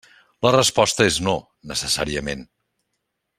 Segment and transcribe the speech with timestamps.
[0.45, 1.35] La resposta és no,
[1.73, 2.43] necessàriament.